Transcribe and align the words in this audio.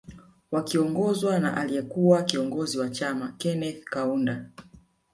Wakiongozwa 0.51 1.39
na 1.39 1.57
aliye 1.57 1.81
kuwa 1.81 2.23
kiongozi 2.23 2.79
wa 2.79 2.89
chama 2.89 3.31
Keneth 3.31 3.83
Kaunda 3.83 4.45